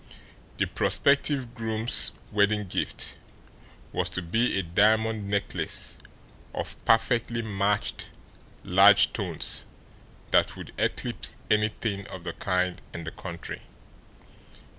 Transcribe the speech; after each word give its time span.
The 0.57 0.65
prospective 0.65 1.53
groom's 1.53 2.11
wedding 2.31 2.65
gift 2.65 3.17
was 3.93 4.09
to 4.09 4.23
be 4.23 4.57
a 4.57 4.63
diamond 4.63 5.29
necklace 5.29 5.95
of 6.55 6.83
perfectly 6.85 7.43
matched, 7.43 8.09
large 8.63 9.01
stones 9.03 9.63
that 10.31 10.57
would 10.57 10.73
eclipse 10.79 11.35
anything 11.51 12.07
of 12.07 12.23
the 12.23 12.33
kind 12.33 12.81
in 12.95 13.03
the 13.03 13.11
country. 13.11 13.61